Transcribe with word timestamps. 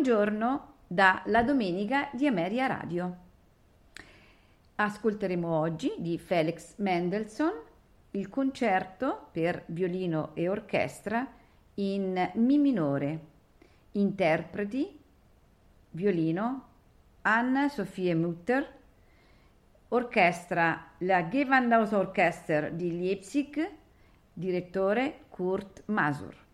Buongiorno 0.00 0.76
da 0.86 1.22
La 1.26 1.42
Domenica 1.42 2.08
di 2.14 2.26
Ameria 2.26 2.66
Radio. 2.66 3.16
Ascolteremo 4.76 5.46
oggi 5.46 5.92
di 5.98 6.16
Felix 6.16 6.76
Mendelssohn 6.76 7.52
il 8.12 8.30
concerto 8.30 9.28
per 9.30 9.62
violino 9.66 10.30
e 10.32 10.48
orchestra 10.48 11.28
in 11.74 12.30
Mi 12.36 12.56
minore. 12.56 13.20
Interpreti 13.92 14.98
violino 15.90 16.64
Anna 17.20 17.68
Sofie 17.68 18.14
Mutter, 18.14 18.66
orchestra 19.88 20.92
la 21.00 21.28
Gewandhaus 21.28 21.92
Orchester 21.92 22.72
di 22.72 22.98
Leipzig, 22.98 23.70
direttore 24.32 25.24
Kurt 25.28 25.82
Masur. 25.88 26.48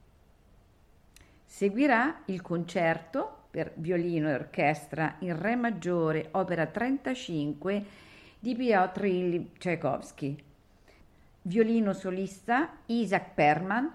Seguirà 1.47 2.23
il 2.27 2.43
concerto 2.43 3.45
per 3.51 3.73
violino 3.77 4.29
e 4.29 4.35
orchestra 4.35 5.15
in 5.21 5.41
Re 5.41 5.55
maggiore, 5.55 6.29
opera 6.33 6.67
35 6.67 7.85
di 8.39 8.55
Piotr 8.55 9.41
Tchaikovsky. 9.57 10.37
Violino 11.43 11.93
solista 11.93 12.79
Isaac 12.87 13.33
Perman, 13.33 13.91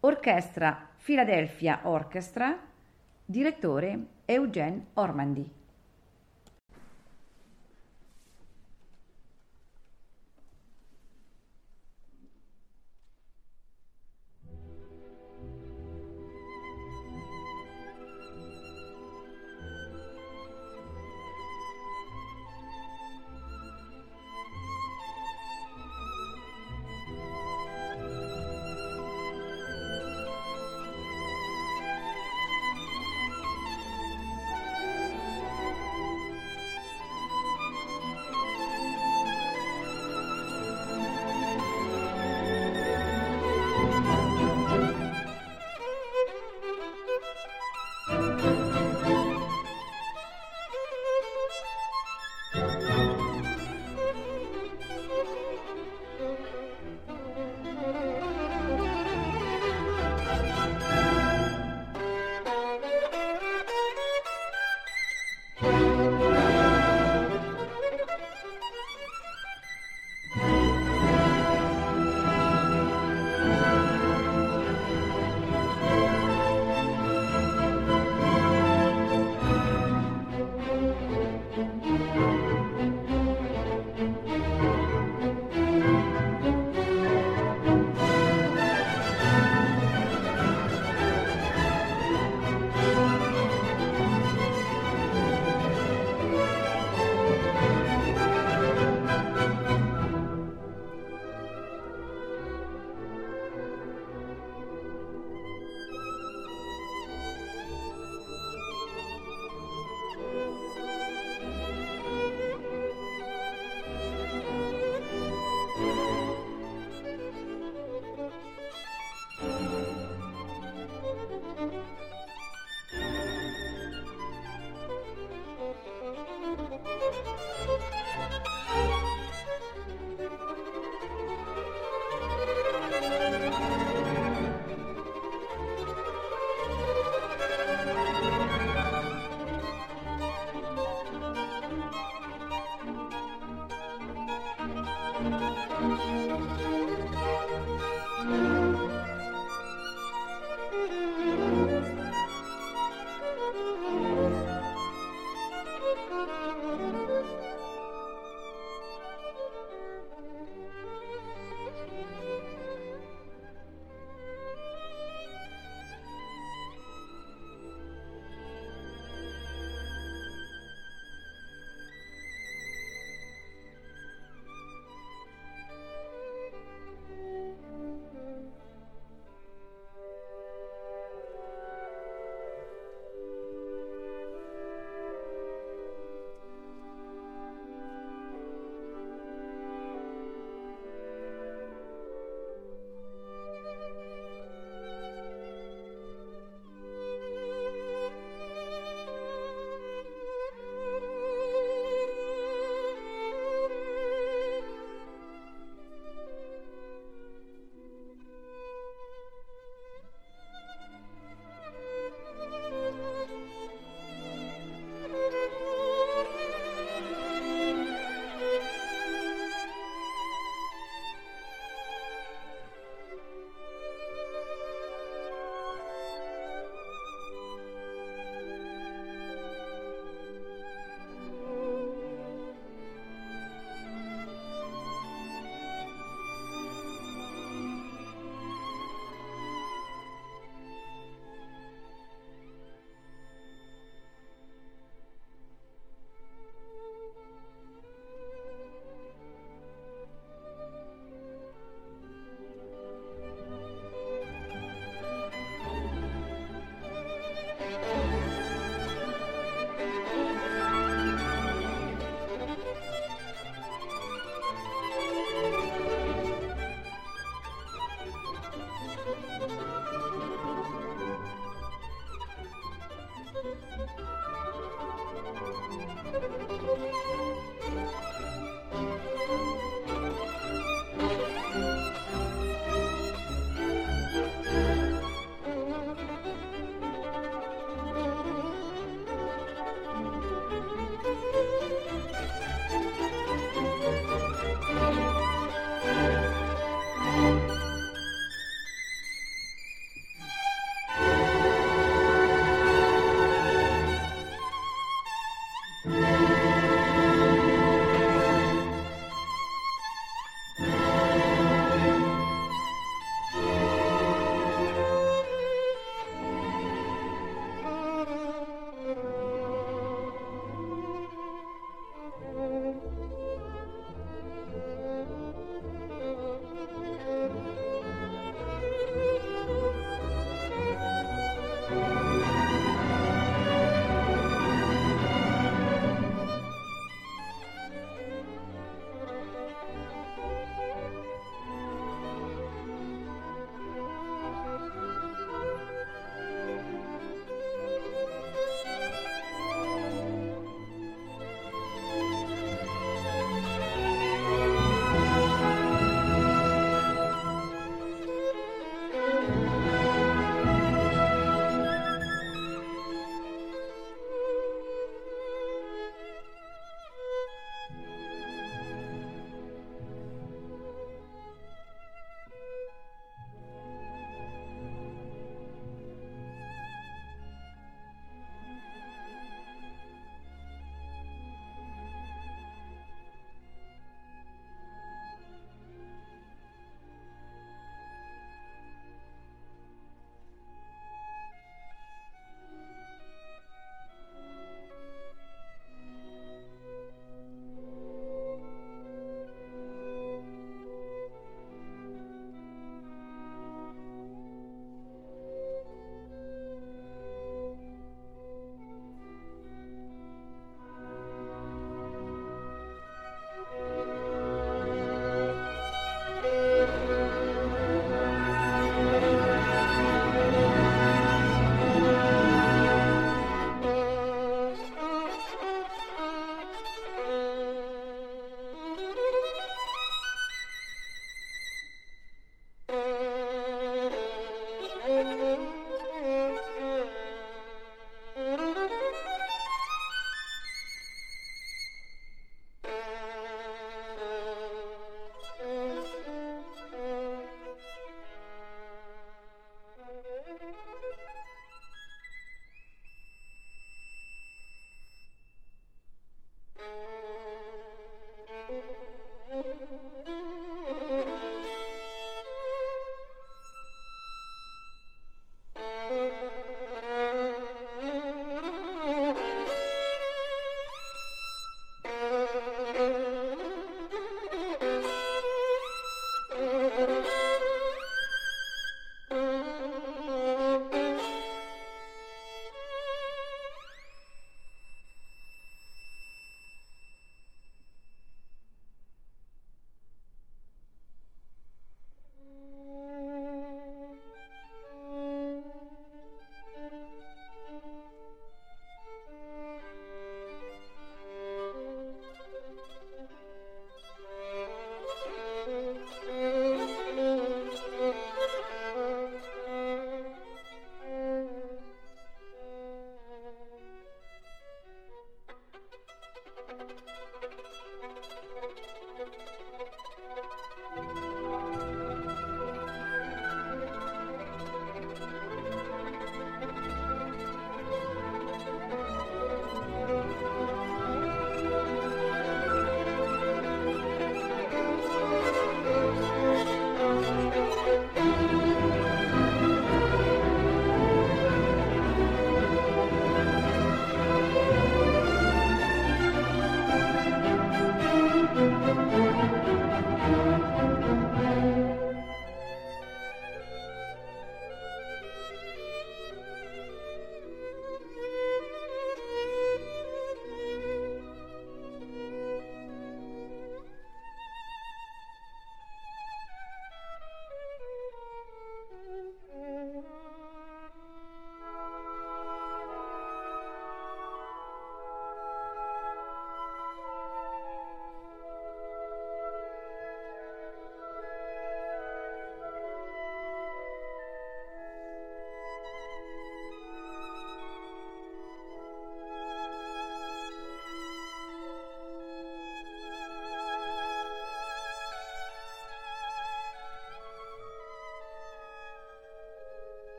orchestra 0.00 0.88
Philadelphia 1.02 1.80
Orchestra, 1.84 2.56
direttore 3.24 3.98
Eugene 4.26 4.86
Ormandy. 4.94 5.57